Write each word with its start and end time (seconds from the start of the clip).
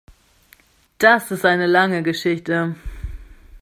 Das 0.97 1.29
ist 1.29 1.45
eine 1.45 1.67
lange 1.67 2.01
Geschichte. 2.01 2.75